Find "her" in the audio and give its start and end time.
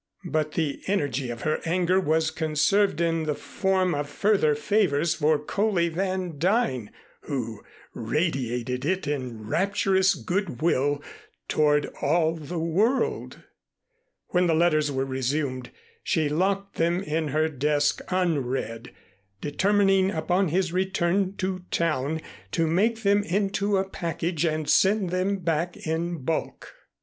1.43-1.59, 17.27-17.47